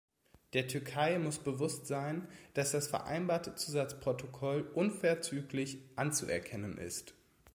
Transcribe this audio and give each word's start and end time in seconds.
Der 0.53 0.67
Türkei 0.67 1.19
muss 1.19 1.37
bewusst 1.37 1.85
sein, 1.85 2.27
dass 2.55 2.71
das 2.71 2.87
vereinbarte 2.87 3.53
Zusatzprotokoll 3.53 4.61
unverzüglich 4.73 5.77
anzuerkennen 5.95 6.79
ist. 6.79 7.13